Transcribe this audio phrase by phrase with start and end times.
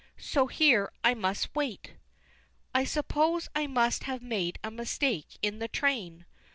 [0.17, 1.93] So here I must wait.
[2.73, 6.25] I suppose I must have made a mistake in the train.